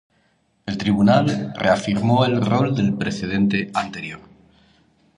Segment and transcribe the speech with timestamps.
[0.65, 4.19] El tribunal reafirmó el rol del precedente anterior.